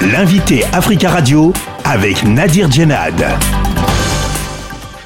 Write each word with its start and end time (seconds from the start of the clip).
L'invité 0.00 0.62
Africa 0.66 1.10
Radio 1.10 1.52
avec 1.84 2.22
Nadir 2.22 2.70
Djenad. 2.70 3.20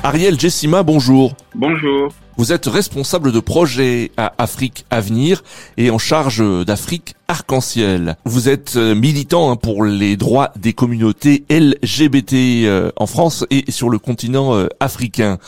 Ariel 0.03 0.39
Jessima, 0.39 0.83
bonjour. 0.83 1.35
Bonjour. 1.55 2.13
Vous 2.37 2.53
êtes 2.53 2.67
responsable 2.67 3.33
de 3.33 3.41
projet 3.41 4.13
à 4.19 4.35
Afrique 4.37 4.85
Avenir 4.91 5.45
et 5.79 5.91
en 5.91 5.97
charge 5.97 6.43
d'Afrique 6.67 7.15
Arc-en-Ciel. 7.27 8.17
Vous 8.27 8.51
êtes 8.51 8.77
euh, 8.77 8.95
militant 8.95 9.51
hein, 9.51 9.57
pour 9.57 9.85
les 9.85 10.19
droits 10.19 10.53
des 10.57 10.75
communautés 10.75 11.45
LGBT 11.49 12.35
euh, 12.35 12.91
en 12.97 13.07
France 13.07 13.47
et 13.51 13.71
sur 13.71 13.89
le 13.89 13.99
continent 13.99 14.55
euh, 14.55 14.69
africain. 14.79 15.39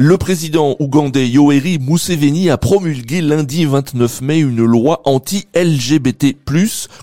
Le 0.00 0.16
président 0.16 0.76
ougandais 0.78 1.26
Yoweri 1.26 1.80
Museveni 1.80 2.50
a 2.50 2.56
promulgué 2.56 3.20
lundi 3.20 3.64
29 3.64 4.22
mai 4.22 4.38
une 4.38 4.64
loi 4.64 5.02
anti-LGBT+, 5.04 6.36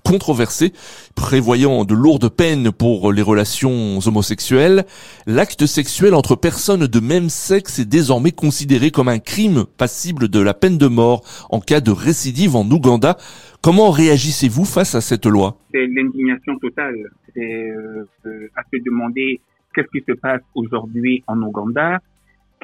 controversée, 0.06 0.72
prévoyant 1.14 1.84
de 1.84 1.94
lourdes 1.94 2.30
peines 2.30 2.72
pour 2.72 3.12
les 3.12 3.22
relations 3.22 4.00
homosexuelles. 4.06 4.86
L'acte 5.28 5.66
sexuel 5.66 6.14
entre 6.14 6.38
personnes 6.38 6.88
de 6.88 7.00
même 7.02 7.28
sexe 7.28 7.80
est 7.80 7.86
désormais 7.86 8.32
considéré 8.32 8.92
comme 8.92 9.10
un 9.10 9.20
crime 9.20 9.66
passible 9.78 10.30
de 10.30 10.40
la 10.40 10.54
peine 10.54 10.78
de 10.78 10.88
mort 10.88 11.22
en 11.50 11.60
cas 11.60 11.82
de 11.82 11.92
récidive 11.92 12.56
en 12.56 12.64
Ouganda. 12.64 13.18
Comment 13.62 13.92
réagissez-vous 13.92 14.64
face 14.64 14.96
à 14.96 15.02
cette 15.02 15.26
loi? 15.26 15.58
C'est 15.74 15.86
l'indignation 15.88 16.58
totale. 16.60 16.96
C'est 17.34 17.72
euh, 17.72 18.08
à 18.56 18.62
se 18.72 18.82
demander 18.86 19.42
qu'est-ce 19.74 19.92
qui 19.92 20.06
se 20.08 20.14
passe 20.14 20.44
aujourd'hui 20.56 21.26
en 21.28 21.42
Ouganda 21.42 22.00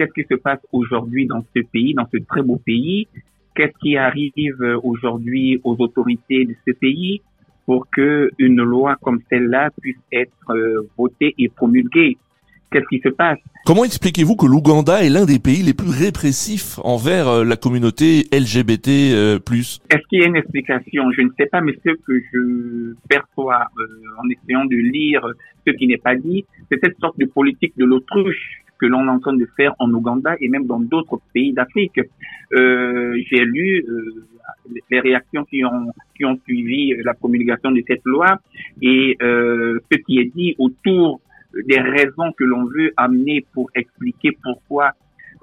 qu'est-ce 0.02 0.22
qui 0.22 0.28
se 0.28 0.36
passe 0.36 0.60
aujourd'hui 0.72 1.28
dans 1.28 1.44
ce 1.56 1.62
pays, 1.62 1.94
dans 1.94 2.08
ce 2.12 2.18
très 2.18 2.42
beau 2.42 2.58
pays, 2.58 3.08
qu'est-ce 3.56 3.78
qui 3.82 3.98
arrive 3.98 4.62
aujourd'hui 4.84 5.60
aux 5.64 5.76
autorités 5.80 6.46
de 6.46 6.56
ce 6.68 6.72
pays 6.74 7.22
pour 7.66 7.88
que 7.90 8.32
une 8.40 8.64
loi 8.64 8.98
comme 9.02 9.20
celle-là 9.30 9.70
puisse 9.80 9.96
être 10.12 10.50
euh, 10.50 10.88
votée 10.98 11.36
et 11.38 11.50
promulguée? 11.50 12.18
Qu'est-ce 12.72 12.88
qui 12.88 13.02
se 13.02 13.10
passe? 13.10 13.38
Comment 13.66 13.84
expliquez-vous 13.84 14.38
que 14.38 14.46
l'Ouganda 14.46 15.04
est 15.04 15.10
l'un 15.10 15.26
des 15.26 15.40
pays 15.40 15.62
les 15.62 15.74
plus 15.74 15.90
répressifs 15.90 16.80
envers 16.86 17.28
euh, 17.28 17.44
la 17.44 17.58
communauté 17.58 18.24
LGBT 18.32 18.88
euh, 18.88 19.40
Est-ce 19.52 20.08
qu'il 20.10 20.22
y 20.22 20.24
a 20.24 20.28
une 20.28 20.38
explication? 20.38 21.12
Je 21.12 21.22
ne 21.22 21.30
sais 21.38 21.48
pas, 21.48 21.60
mais 21.60 21.74
ce 21.86 21.92
que 21.92 22.20
je 22.34 22.96
perçois 23.10 23.68
en 24.24 24.30
essayant 24.30 24.66
de 24.66 24.78
lire 24.78 25.22
ce 25.68 25.74
qui 25.74 25.88
n'est 25.88 25.98
pas 25.98 26.16
dit, 26.16 26.46
c'est 26.72 26.80
cette 26.82 26.98
sorte 27.00 27.20
de 27.20 27.26
politique 27.26 27.74
de 27.78 27.84
l'autruche 27.84 28.62
que 28.82 28.88
l'on 28.88 29.06
est 29.06 29.10
en 29.10 29.20
train 29.20 29.34
de 29.34 29.48
faire 29.56 29.74
en 29.80 29.90
Ouganda 29.94 30.36
et 30.42 30.50
même 30.50 30.66
dans 30.66 30.80
d'autres 30.80 31.22
pays 31.34 31.54
d'Afrique. 31.54 32.00
Euh, 32.54 33.16
J'ai 33.30 33.46
lu 33.46 33.86
euh, 33.88 34.26
les 34.90 35.00
réactions 35.00 35.46
qui 35.46 35.64
ont 35.64 35.92
qui 36.16 36.26
ont 36.26 36.38
suivi 36.46 36.96
la 37.04 37.14
promulgation 37.14 37.72
de 37.72 37.82
cette 37.88 38.06
loi 38.06 38.40
et 38.82 39.18
euh, 39.22 39.80
ce 39.92 39.98
qui 40.00 40.20
est 40.20 40.32
dit 40.36 40.56
autour 40.58 41.22
des 41.72 41.80
raisons 41.80 42.32
que 42.38 42.44
l'on 42.44 42.66
veut 42.66 42.92
amener 42.98 43.46
pour 43.54 43.70
expliquer 43.76 44.32
pourquoi 44.44 44.92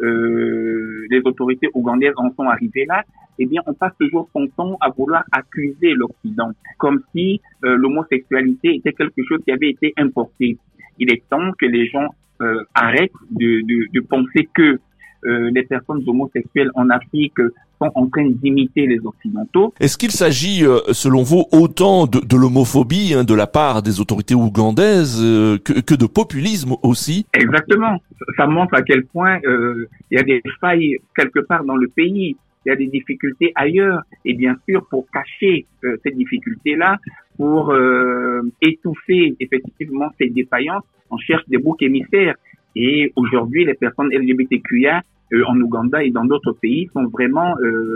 euh, 0.00 1.06
les 1.10 1.20
autorités 1.24 1.68
ougandaises 1.74 2.14
en 2.16 2.30
sont 2.34 2.48
arrivées 2.48 2.86
là, 2.86 3.02
eh 3.38 3.46
bien, 3.46 3.62
on 3.66 3.74
passe 3.74 3.92
toujours 3.98 4.28
son 4.32 4.46
temps 4.48 4.76
à 4.80 4.90
vouloir 4.90 5.24
accuser 5.32 5.92
l'Occident, 5.94 6.52
comme 6.78 7.02
si 7.12 7.40
euh, 7.64 7.76
l'homosexualité 7.76 8.76
était 8.76 8.92
quelque 8.92 9.22
chose 9.28 9.40
qui 9.44 9.52
avait 9.52 9.70
été 9.70 9.92
importé. 9.96 10.56
Il 10.98 11.12
est 11.12 11.22
temps 11.28 11.52
que 11.58 11.66
les 11.66 11.86
gens 11.88 12.08
euh, 12.40 12.62
arrête 12.74 13.12
de, 13.30 13.60
de, 13.66 13.86
de, 13.92 14.00
penser 14.00 14.48
que 14.54 14.78
euh, 15.26 15.50
les 15.52 15.64
personnes 15.64 16.02
homosexuelles 16.06 16.70
en 16.74 16.90
Afrique 16.90 17.38
sont 17.80 17.90
en 17.94 18.06
train 18.08 18.28
d'imiter 18.28 18.86
les 18.86 19.00
Occidentaux. 19.04 19.74
Est-ce 19.80 19.98
qu'il 19.98 20.12
s'agit, 20.12 20.64
euh, 20.64 20.78
selon 20.92 21.22
vous, 21.22 21.44
autant 21.50 22.06
de, 22.06 22.20
de 22.20 22.36
l'homophobie 22.36 23.14
hein, 23.14 23.24
de 23.24 23.34
la 23.34 23.48
part 23.48 23.82
des 23.82 24.00
autorités 24.00 24.36
ougandaises 24.36 25.20
euh, 25.20 25.58
que, 25.58 25.80
que, 25.80 25.94
de 25.94 26.06
populisme 26.06 26.74
aussi? 26.82 27.26
Exactement. 27.34 27.98
Ça 28.36 28.46
montre 28.46 28.74
à 28.74 28.82
quel 28.82 29.04
point 29.06 29.38
il 29.44 29.88
y 30.12 30.18
a 30.18 30.22
des 30.22 30.42
failles 30.60 30.98
quelque 31.16 31.40
part 31.40 31.64
dans 31.64 31.76
le 31.76 31.88
pays 31.88 32.36
il 32.68 32.72
y 32.72 32.72
a 32.72 32.76
des 32.76 32.86
difficultés 32.86 33.52
ailleurs. 33.54 34.02
Et 34.26 34.34
bien 34.34 34.56
sûr, 34.68 34.86
pour 34.90 35.06
cacher 35.10 35.64
euh, 35.84 35.96
ces 36.04 36.10
difficultés-là, 36.10 36.98
pour 37.38 37.70
euh, 37.70 38.42
étouffer 38.60 39.34
effectivement 39.40 40.08
ces 40.18 40.28
défaillances, 40.28 40.84
on 41.10 41.16
cherche 41.16 41.48
des 41.48 41.56
boucs 41.58 41.82
émissaires. 41.82 42.34
Et 42.76 43.10
aujourd'hui, 43.16 43.64
les 43.64 43.74
personnes 43.74 44.10
LGBTQIA 44.12 45.00
euh, 45.32 45.44
en 45.46 45.58
Ouganda 45.60 46.04
et 46.04 46.10
dans 46.10 46.26
d'autres 46.26 46.52
pays 46.52 46.88
sont 46.92 47.06
vraiment 47.06 47.54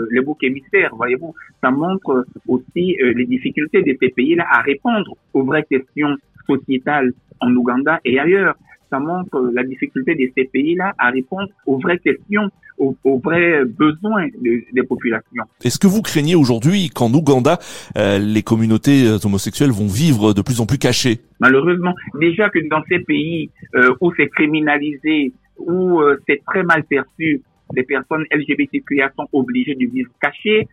les 0.09 0.21
boucs 0.21 0.43
émissaires. 0.43 0.95
Voyez-vous, 0.95 1.35
ça 1.61 1.69
montre 1.69 2.25
aussi 2.47 2.97
les 2.99 3.25
difficultés 3.25 3.83
de 3.83 3.95
ces 3.99 4.09
pays-là 4.09 4.45
à 4.49 4.61
répondre 4.61 5.15
aux 5.33 5.43
vraies 5.43 5.65
questions 5.69 6.15
sociétales 6.47 7.13
en 7.39 7.55
Ouganda 7.55 7.99
et 8.05 8.19
ailleurs 8.19 8.55
ça 8.93 8.99
montre 8.99 9.51
la 9.53 9.63
difficulté 9.63 10.13
de 10.13 10.31
ces 10.37 10.45
pays-là 10.45 10.93
à 10.99 11.09
répondre 11.09 11.49
aux 11.65 11.79
vraies 11.79 11.97
questions, 11.97 12.49
aux, 12.77 12.95
vrais 13.23 13.65
besoins 13.65 14.27
des 14.39 14.83
populations. 14.83 15.43
Est-ce 15.63 15.79
que 15.79 15.87
vous 15.87 16.03
craignez 16.03 16.35
aujourd'hui 16.35 16.89
qu'en 16.89 17.11
Ouganda, 17.11 17.57
euh, 17.97 18.19
les 18.19 18.43
communautés 18.43 19.07
euh, 19.07 19.17
homosexuelles 19.25 19.71
vont 19.71 19.87
vivre 19.87 20.33
de 20.33 20.41
plus 20.43 20.61
en 20.61 20.67
plus 20.67 20.77
cachées? 20.77 21.21
Malheureusement, 21.39 21.95
déjà 22.19 22.49
que 22.49 22.59
dans 22.69 22.83
ces 22.87 22.99
pays 22.99 23.49
euh, 23.75 23.95
où 23.99 24.13
c'est 24.15 24.27
criminalisé, 24.27 25.33
où 25.57 26.01
c'est 26.27 26.41
très 26.45 26.63
mal 26.63 26.83
perçu, 26.83 27.41
les 27.75 27.83
personnes 27.83 28.25
LGBTQIA 28.31 29.11
sont 29.17 29.27
obligées 29.33 29.75
de 29.75 29.87
vivre 29.87 30.09
cachées, 30.21 30.67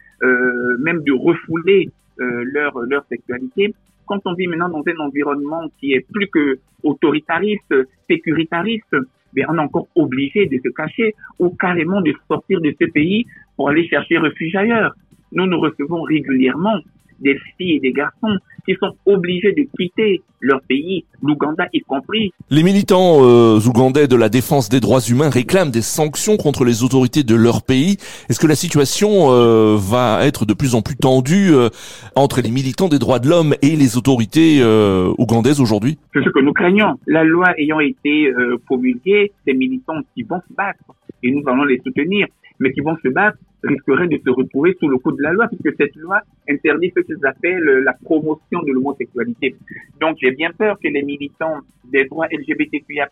même 0.80 1.02
de 1.04 1.12
refouler 1.12 1.90
leur, 2.18 2.78
leur 2.80 3.04
sexualité 3.08 3.74
quand 4.10 4.20
on 4.24 4.34
vit 4.34 4.48
maintenant 4.48 4.68
dans 4.68 4.82
un 4.84 5.06
environnement 5.06 5.70
qui 5.78 5.92
est 5.92 6.04
plus 6.12 6.26
que 6.26 6.58
autoritariste, 6.82 7.72
sécuritariste, 8.08 8.96
ben 9.32 9.46
on 9.48 9.56
est 9.56 9.60
encore 9.60 9.86
obligé 9.94 10.46
de 10.46 10.58
se 10.64 10.68
cacher 10.70 11.14
ou 11.38 11.50
carrément 11.50 12.00
de 12.00 12.12
sortir 12.26 12.60
de 12.60 12.74
ce 12.80 12.86
pays 12.90 13.24
pour 13.54 13.68
aller 13.68 13.86
chercher 13.86 14.18
refuge 14.18 14.56
ailleurs. 14.56 14.96
Nous 15.30 15.46
nous 15.46 15.60
recevons 15.60 16.02
régulièrement 16.02 16.80
des 17.20 17.36
filles 17.56 17.76
et 17.76 17.80
des 17.80 17.92
garçons 17.92 18.36
qui 18.66 18.74
sont 18.80 18.94
obligés 19.06 19.52
de 19.52 19.66
quitter 19.76 20.22
leur 20.40 20.60
pays, 20.62 21.04
l'Ouganda 21.22 21.66
y 21.72 21.80
compris. 21.80 22.32
Les 22.48 22.62
militants 22.62 23.18
euh, 23.20 23.58
ougandais 23.66 24.08
de 24.08 24.16
la 24.16 24.28
défense 24.28 24.68
des 24.68 24.80
droits 24.80 25.00
humains 25.00 25.28
réclament 25.28 25.70
des 25.70 25.82
sanctions 25.82 26.36
contre 26.36 26.64
les 26.64 26.82
autorités 26.82 27.22
de 27.22 27.34
leur 27.34 27.62
pays. 27.62 27.98
Est-ce 28.28 28.40
que 28.40 28.46
la 28.46 28.54
situation 28.54 29.30
euh, 29.30 29.76
va 29.78 30.26
être 30.26 30.46
de 30.46 30.54
plus 30.54 30.74
en 30.74 30.82
plus 30.82 30.96
tendue 30.96 31.50
euh, 31.52 31.68
entre 32.16 32.40
les 32.40 32.50
militants 32.50 32.88
des 32.88 32.98
droits 32.98 33.18
de 33.18 33.28
l'homme 33.28 33.54
et 33.62 33.76
les 33.76 33.96
autorités 33.96 34.60
euh, 34.62 35.12
ougandaises 35.18 35.60
aujourd'hui? 35.60 35.98
C'est 36.14 36.24
ce 36.24 36.30
que 36.30 36.40
nous 36.40 36.52
craignons. 36.52 36.94
La 37.06 37.24
loi 37.24 37.48
ayant 37.58 37.80
été 37.80 38.32
promulguée, 38.66 39.32
ces 39.46 39.52
militants 39.52 40.00
qui 40.14 40.22
vont 40.22 40.40
se 40.48 40.54
battre 40.54 40.80
et 41.22 41.30
nous 41.30 41.42
allons 41.46 41.64
les 41.64 41.80
soutenir, 41.84 42.26
mais 42.60 42.72
qui 42.72 42.80
vont 42.80 42.96
se 43.02 43.08
battre 43.08 43.38
risqueraient 43.64 44.08
de 44.08 44.18
se 44.24 44.30
retrouver 44.30 44.76
sous 44.78 44.88
le 44.88 44.98
coup 44.98 45.12
de 45.12 45.22
la 45.22 45.32
loi, 45.32 45.48
puisque 45.48 45.76
cette 45.76 45.96
loi 45.96 46.20
interdit 46.48 46.92
ce 46.96 47.00
qu'ils 47.00 47.24
appellent 47.26 47.82
la 47.84 47.94
promotion 47.94 48.62
de 48.62 48.72
l'homosexualité. 48.72 49.56
Donc 50.00 50.16
j'ai 50.20 50.30
bien 50.30 50.50
peur 50.56 50.78
que 50.78 50.88
les 50.88 51.02
militants 51.02 51.58
des 51.84 52.04
droits 52.04 52.26
LGBTQIA+, 52.30 53.08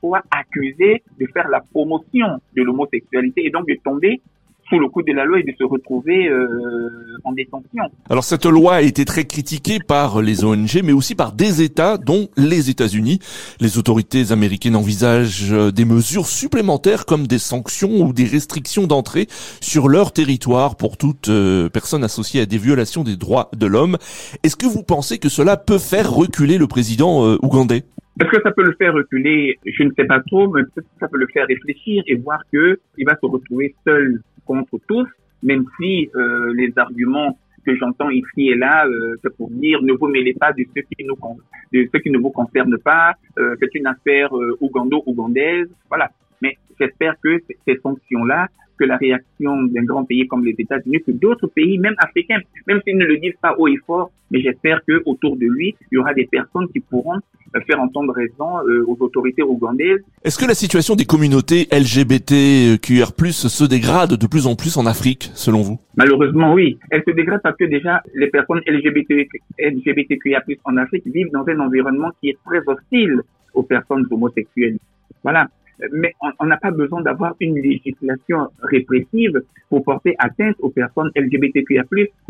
soient 0.00 0.22
accusés 0.30 1.02
de 1.18 1.26
faire 1.32 1.48
la 1.48 1.60
promotion 1.60 2.26
de 2.56 2.62
l'homosexualité 2.62 3.46
et 3.46 3.50
donc 3.50 3.68
de 3.68 3.76
tomber 3.84 4.20
le 4.78 4.88
coup 4.88 5.02
de 5.02 5.12
la 5.12 5.24
loi 5.24 5.40
et 5.40 5.42
de 5.42 5.52
se 5.58 5.64
retrouver 5.64 6.28
euh, 6.28 7.18
en 7.24 7.32
détention. 7.32 7.84
Alors 8.08 8.24
cette 8.24 8.46
loi 8.46 8.74
a 8.76 8.82
été 8.82 9.04
très 9.04 9.24
critiquée 9.24 9.78
par 9.78 10.20
les 10.20 10.44
ONG, 10.44 10.80
mais 10.84 10.92
aussi 10.92 11.14
par 11.14 11.32
des 11.32 11.62
États, 11.62 11.98
dont 11.98 12.28
les 12.36 12.70
États-Unis. 12.70 13.18
Les 13.60 13.78
autorités 13.78 14.32
américaines 14.32 14.76
envisagent 14.76 15.52
euh, 15.52 15.70
des 15.70 15.84
mesures 15.84 16.26
supplémentaires 16.26 17.06
comme 17.06 17.26
des 17.26 17.38
sanctions 17.38 18.00
ou 18.00 18.12
des 18.12 18.24
restrictions 18.24 18.86
d'entrée 18.86 19.26
sur 19.60 19.88
leur 19.88 20.12
territoire 20.12 20.76
pour 20.76 20.96
toute 20.96 21.28
euh, 21.28 21.68
personne 21.68 22.04
associée 22.04 22.40
à 22.40 22.46
des 22.46 22.58
violations 22.58 23.04
des 23.04 23.16
droits 23.16 23.50
de 23.56 23.66
l'homme. 23.66 23.96
Est-ce 24.42 24.56
que 24.56 24.66
vous 24.66 24.82
pensez 24.82 25.18
que 25.18 25.28
cela 25.28 25.56
peut 25.56 25.78
faire 25.78 26.12
reculer 26.12 26.58
le 26.58 26.66
président 26.66 27.36
ougandais? 27.42 27.84
Est-ce 28.20 28.28
que 28.28 28.42
ça 28.42 28.50
peut 28.52 28.64
le 28.64 28.74
faire 28.74 28.92
reculer? 28.92 29.58
Je 29.64 29.82
ne 29.84 29.90
sais 29.96 30.04
pas 30.04 30.20
trop, 30.20 30.48
mais 30.48 30.62
peut-être 30.62 30.86
que 30.86 31.00
ça 31.00 31.08
peut 31.08 31.18
le 31.18 31.26
faire 31.28 31.46
réfléchir 31.46 32.02
et 32.06 32.16
voir 32.16 32.40
que 32.52 32.78
il 32.98 33.06
va 33.06 33.16
se 33.16 33.26
retrouver 33.26 33.74
seul 33.86 34.20
contre 34.44 34.78
tous, 34.86 35.08
même 35.42 35.64
si 35.78 36.10
euh, 36.14 36.52
les 36.54 36.72
arguments 36.76 37.38
que 37.64 37.76
j'entends 37.76 38.10
ici 38.10 38.50
et 38.50 38.54
là, 38.54 38.86
euh, 38.86 39.16
c'est 39.22 39.34
pour 39.36 39.50
dire 39.50 39.82
ne 39.82 39.92
vous 39.92 40.08
mêlez 40.08 40.34
pas 40.34 40.52
de 40.52 40.64
ce 40.74 40.80
qui 40.80 41.04
nous 41.04 41.16
de 41.72 41.88
ce 41.92 41.98
qui 42.00 42.10
ne 42.10 42.18
vous 42.18 42.30
concerne 42.30 42.76
pas, 42.78 43.14
euh, 43.38 43.56
c'est 43.60 43.74
une 43.74 43.86
affaire 43.86 44.36
euh, 44.36 44.56
ougando-ougandaise, 44.60 45.68
voilà. 45.88 46.10
J'espère 46.82 47.14
que 47.22 47.38
ces 47.64 47.78
sanctions-là 47.80 48.48
que 48.76 48.84
la 48.84 48.96
réaction 48.96 49.62
d'un 49.64 49.84
grand 49.84 50.04
pays 50.04 50.26
comme 50.26 50.44
les 50.44 50.56
États-Unis, 50.58 51.00
que 51.06 51.12
d'autres 51.12 51.46
pays, 51.46 51.78
même 51.78 51.94
africains, 51.98 52.40
même 52.66 52.80
s'ils 52.84 52.96
ne 52.96 53.04
le 53.04 53.18
disent 53.18 53.38
pas 53.40 53.54
haut 53.56 53.68
et 53.68 53.76
fort, 53.86 54.10
mais 54.32 54.40
j'espère 54.40 54.80
que 54.84 55.00
autour 55.04 55.36
de 55.36 55.46
lui, 55.46 55.76
il 55.92 55.96
y 55.96 55.98
aura 55.98 56.12
des 56.14 56.26
personnes 56.26 56.66
qui 56.72 56.80
pourront 56.80 57.20
euh, 57.54 57.60
faire 57.68 57.80
entendre 57.80 58.12
raison 58.12 58.58
euh, 58.66 58.84
aux 58.88 58.96
autorités 58.98 59.42
ougandaises. 59.42 60.00
Est-ce 60.24 60.38
que 60.38 60.46
la 60.46 60.54
situation 60.54 60.96
des 60.96 61.04
communautés 61.04 61.68
LGBTQR+ 61.70 63.12
se 63.30 63.64
dégrade 63.64 64.14
de 64.16 64.26
plus 64.26 64.48
en 64.48 64.56
plus 64.56 64.76
en 64.76 64.86
Afrique, 64.86 65.30
selon 65.34 65.60
vous? 65.60 65.78
Malheureusement, 65.96 66.52
oui. 66.52 66.78
Elle 66.90 67.04
se 67.06 67.12
dégrade 67.12 67.42
parce 67.42 67.56
que 67.56 67.64
déjà, 67.64 68.02
les 68.14 68.28
personnes 68.28 68.62
LGBT, 68.66 69.28
LGBTQIA+, 69.60 70.42
en 70.64 70.76
Afrique 70.78 71.06
vivent 71.06 71.30
dans 71.32 71.46
un 71.46 71.60
environnement 71.60 72.10
qui 72.20 72.30
est 72.30 72.38
très 72.44 72.60
hostile 72.66 73.20
aux 73.54 73.62
personnes 73.62 74.06
homosexuelles. 74.10 74.78
Voilà 75.22 75.46
mais 75.90 76.14
on 76.38 76.46
n'a 76.46 76.56
pas 76.56 76.70
besoin 76.70 77.02
d'avoir 77.02 77.34
une 77.40 77.56
législation 77.56 78.48
répressive 78.62 79.42
pour 79.68 79.82
porter 79.84 80.14
atteinte 80.18 80.56
aux 80.60 80.70
personnes 80.70 81.10
LGBTQIA+, 81.16 81.84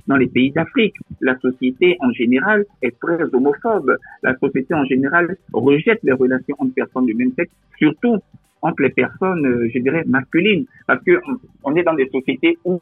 dans 0.07 0.17
les 0.17 0.27
pays 0.27 0.51
d'Afrique. 0.51 0.95
La 1.21 1.39
société 1.39 1.97
en 2.01 2.11
général 2.13 2.65
est 2.83 2.99
très 2.99 3.23
homophobe. 3.33 3.97
La 4.23 4.37
société 4.39 4.75
en 4.75 4.85
général 4.85 5.37
rejette 5.53 6.01
les 6.03 6.13
relations 6.13 6.57
entre 6.59 6.75
personnes 6.75 7.07
du 7.07 7.15
même 7.15 7.33
sexe, 7.37 7.53
surtout 7.79 8.19
entre 8.63 8.83
les 8.83 8.91
personnes, 8.91 9.45
euh, 9.45 9.69
je 9.75 9.79
dirais, 9.81 10.05
masculines. 10.07 10.67
Parce 10.87 11.03
que 11.05 11.21
on 11.65 11.75
est 11.75 11.83
dans 11.83 11.95
des 11.95 12.09
sociétés 12.09 12.59
où, 12.65 12.81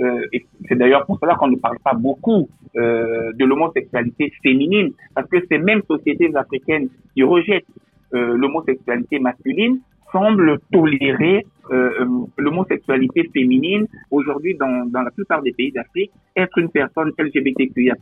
euh, 0.00 0.26
et 0.32 0.46
c'est 0.66 0.76
d'ailleurs 0.76 1.04
pour 1.04 1.18
cela 1.20 1.34
qu'on 1.34 1.48
ne 1.48 1.56
parle 1.56 1.78
pas 1.84 1.92
beaucoup 1.94 2.48
euh, 2.76 3.32
de 3.34 3.44
l'homosexualité 3.44 4.32
féminine, 4.42 4.92
parce 5.14 5.28
que 5.28 5.38
ces 5.50 5.58
mêmes 5.58 5.82
sociétés 5.88 6.30
africaines 6.34 6.88
qui 7.14 7.22
rejettent 7.22 7.66
euh, 8.14 8.36
l'homosexualité 8.36 9.18
masculine 9.18 9.80
semble 10.12 10.58
tolérer 10.72 11.46
euh, 11.70 11.90
euh, 12.00 12.06
l'homosexualité 12.36 13.30
féminine. 13.32 13.86
Aujourd'hui, 14.10 14.56
dans, 14.56 14.86
dans 14.86 15.02
la 15.02 15.10
plupart 15.12 15.40
des 15.40 15.52
pays 15.52 15.70
d'Afrique, 15.70 16.10
être 16.36 16.58
une 16.58 16.68
personne 16.68 17.12
LGBTQIA+, 17.16 17.94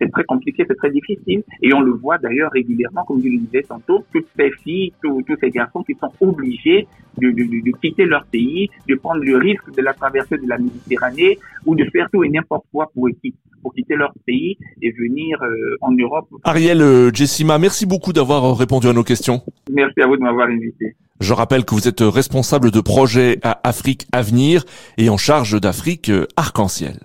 c'est 0.00 0.10
très 0.10 0.24
compliqué, 0.24 0.64
c'est 0.66 0.76
très 0.76 0.90
difficile. 0.90 1.42
Et 1.60 1.74
on 1.74 1.80
le 1.80 1.92
voit 1.92 2.16
d'ailleurs 2.16 2.50
régulièrement, 2.52 3.04
comme 3.04 3.22
je 3.22 3.28
le 3.28 3.38
disais 3.38 3.62
tantôt, 3.62 4.04
toutes 4.14 4.28
ces 4.36 4.50
filles, 4.62 4.92
tous, 5.02 5.22
tous 5.26 5.36
ces 5.40 5.50
garçons 5.50 5.82
qui 5.82 5.94
sont 5.94 6.10
obligés 6.20 6.86
de, 7.18 7.30
de, 7.30 7.42
de, 7.42 7.78
quitter 7.82 8.06
leur 8.06 8.24
pays, 8.26 8.70
de 8.88 8.94
prendre 8.94 9.22
le 9.22 9.36
risque 9.36 9.70
de 9.76 9.82
la 9.82 9.92
traversée 9.92 10.38
de 10.38 10.48
la 10.48 10.56
Méditerranée 10.56 11.38
ou 11.66 11.74
de 11.74 11.84
faire 11.92 12.08
tout 12.10 12.24
et 12.24 12.30
n'importe 12.30 12.64
quoi 12.72 12.90
pour, 12.94 13.08
pour 13.60 13.74
quitter 13.74 13.94
leur 13.94 14.14
pays 14.26 14.56
et 14.80 14.90
venir 14.90 15.42
euh, 15.42 15.76
en 15.82 15.92
Europe. 15.92 16.28
Ariel 16.44 17.10
Jessima, 17.12 17.58
merci 17.58 17.84
beaucoup 17.84 18.14
d'avoir 18.14 18.56
répondu 18.56 18.88
à 18.88 18.94
nos 18.94 19.04
questions. 19.04 19.42
Merci 19.70 20.00
à 20.00 20.06
vous 20.06 20.16
de 20.16 20.22
m'avoir 20.22 20.48
invité. 20.48 20.96
Je 21.22 21.34
rappelle 21.34 21.64
que 21.64 21.76
vous 21.76 21.86
êtes 21.86 22.00
responsable 22.00 22.72
de 22.72 22.80
projet 22.80 23.38
à 23.44 23.60
Afrique 23.62 24.08
Avenir 24.10 24.64
et 24.98 25.08
en 25.08 25.16
charge 25.16 25.60
d'Afrique 25.60 26.10
Arc-en-Ciel. 26.36 26.98